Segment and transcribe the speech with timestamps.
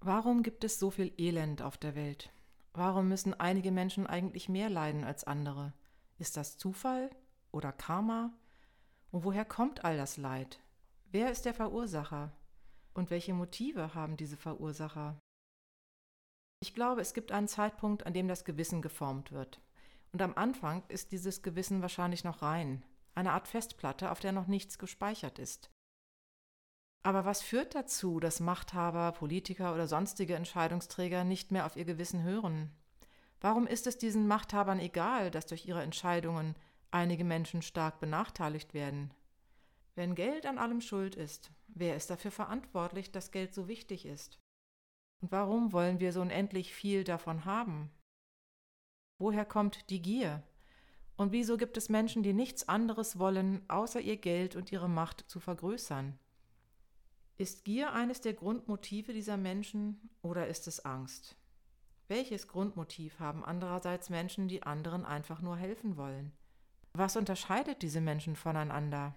[0.00, 2.32] Warum gibt es so viel Elend auf der Welt?
[2.72, 5.72] Warum müssen einige Menschen eigentlich mehr leiden als andere?
[6.18, 7.10] Ist das Zufall
[7.50, 8.32] oder Karma?
[9.10, 10.60] Und woher kommt all das Leid?
[11.10, 12.32] Wer ist der Verursacher?
[12.92, 15.18] Und welche Motive haben diese Verursacher?
[16.60, 19.60] Ich glaube, es gibt einen Zeitpunkt, an dem das Gewissen geformt wird.
[20.12, 22.82] Und am Anfang ist dieses Gewissen wahrscheinlich noch rein,
[23.14, 25.70] eine Art Festplatte, auf der noch nichts gespeichert ist.
[27.06, 32.24] Aber was führt dazu, dass Machthaber, Politiker oder sonstige Entscheidungsträger nicht mehr auf ihr Gewissen
[32.24, 32.72] hören?
[33.40, 36.56] Warum ist es diesen Machthabern egal, dass durch ihre Entscheidungen
[36.90, 39.14] einige Menschen stark benachteiligt werden?
[39.94, 44.40] Wenn Geld an allem schuld ist, wer ist dafür verantwortlich, dass Geld so wichtig ist?
[45.22, 47.88] Und warum wollen wir so unendlich viel davon haben?
[49.18, 50.42] Woher kommt die Gier?
[51.16, 55.30] Und wieso gibt es Menschen, die nichts anderes wollen, außer ihr Geld und ihre Macht
[55.30, 56.18] zu vergrößern?
[57.38, 61.36] Ist Gier eines der Grundmotive dieser Menschen oder ist es Angst?
[62.08, 66.32] Welches Grundmotiv haben andererseits Menschen, die anderen einfach nur helfen wollen?
[66.94, 69.14] Was unterscheidet diese Menschen voneinander?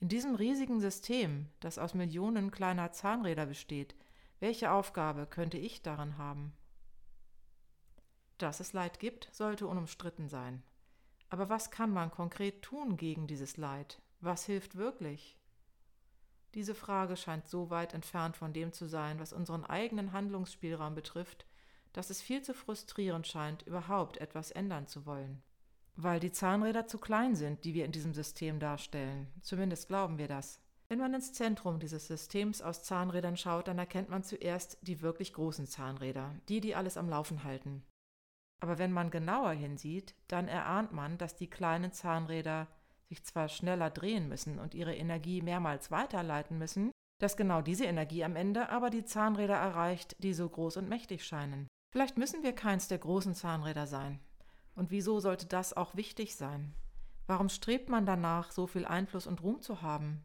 [0.00, 3.94] In diesem riesigen System, das aus Millionen kleiner Zahnräder besteht,
[4.38, 6.52] welche Aufgabe könnte ich darin haben?
[8.36, 10.62] Dass es Leid gibt, sollte unumstritten sein.
[11.30, 14.02] Aber was kann man konkret tun gegen dieses Leid?
[14.20, 15.39] Was hilft wirklich?
[16.54, 21.46] Diese Frage scheint so weit entfernt von dem zu sein, was unseren eigenen Handlungsspielraum betrifft,
[21.92, 25.42] dass es viel zu frustrierend scheint, überhaupt etwas ändern zu wollen.
[25.96, 29.28] Weil die Zahnräder zu klein sind, die wir in diesem System darstellen.
[29.42, 30.60] Zumindest glauben wir das.
[30.88, 35.32] Wenn man ins Zentrum dieses Systems aus Zahnrädern schaut, dann erkennt man zuerst die wirklich
[35.32, 37.84] großen Zahnräder, die, die alles am Laufen halten.
[38.60, 42.66] Aber wenn man genauer hinsieht, dann erahnt man, dass die kleinen Zahnräder
[43.10, 48.24] sich zwar schneller drehen müssen und ihre Energie mehrmals weiterleiten müssen, dass genau diese Energie
[48.24, 51.66] am Ende aber die Zahnräder erreicht, die so groß und mächtig scheinen.
[51.92, 54.20] Vielleicht müssen wir keins der großen Zahnräder sein.
[54.76, 56.72] Und wieso sollte das auch wichtig sein?
[57.26, 60.24] Warum strebt man danach, so viel Einfluss und Ruhm zu haben?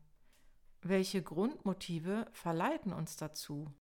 [0.81, 3.73] Welche Grundmotive verleiten uns dazu?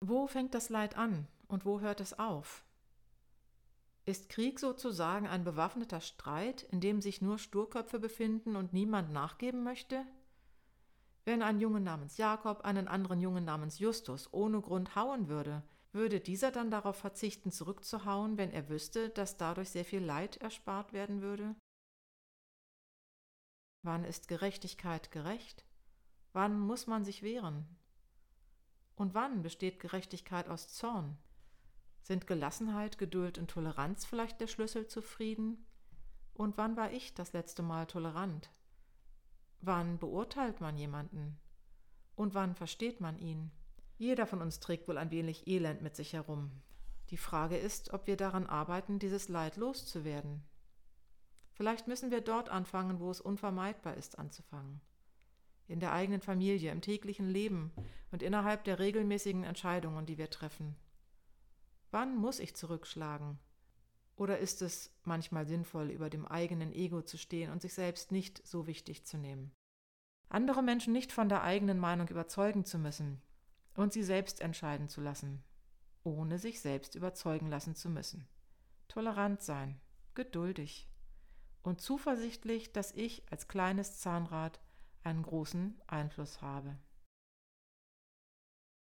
[0.00, 2.65] Wo fängt das Leid an und wo hört es auf?
[4.08, 9.64] Ist Krieg sozusagen ein bewaffneter Streit, in dem sich nur Sturköpfe befinden und niemand nachgeben
[9.64, 10.06] möchte?
[11.24, 16.20] Wenn ein Junge namens Jakob einen anderen Jungen namens Justus ohne Grund hauen würde, würde
[16.20, 21.20] dieser dann darauf verzichten, zurückzuhauen, wenn er wüsste, dass dadurch sehr viel Leid erspart werden
[21.20, 21.56] würde?
[23.82, 25.64] Wann ist Gerechtigkeit gerecht?
[26.32, 27.66] Wann muss man sich wehren?
[28.94, 31.18] Und wann besteht Gerechtigkeit aus Zorn?
[32.06, 35.66] Sind Gelassenheit, Geduld und Toleranz vielleicht der Schlüssel zu Frieden?
[36.34, 38.48] Und wann war ich das letzte Mal tolerant?
[39.60, 41.36] Wann beurteilt man jemanden?
[42.14, 43.50] Und wann versteht man ihn?
[43.98, 46.52] Jeder von uns trägt wohl ein wenig Elend mit sich herum.
[47.10, 50.44] Die Frage ist, ob wir daran arbeiten, dieses Leid loszuwerden.
[51.54, 54.80] Vielleicht müssen wir dort anfangen, wo es unvermeidbar ist anzufangen.
[55.66, 57.72] In der eigenen Familie, im täglichen Leben
[58.12, 60.76] und innerhalb der regelmäßigen Entscheidungen, die wir treffen.
[61.96, 63.38] Wann muss ich zurückschlagen?
[64.16, 68.46] Oder ist es manchmal sinnvoll, über dem eigenen Ego zu stehen und sich selbst nicht
[68.46, 69.50] so wichtig zu nehmen?
[70.28, 73.22] Andere Menschen nicht von der eigenen Meinung überzeugen zu müssen
[73.76, 75.42] und sie selbst entscheiden zu lassen,
[76.04, 78.28] ohne sich selbst überzeugen lassen zu müssen.
[78.88, 79.80] Tolerant sein,
[80.14, 80.90] geduldig
[81.62, 84.60] und zuversichtlich, dass ich als kleines Zahnrad
[85.02, 86.76] einen großen Einfluss habe.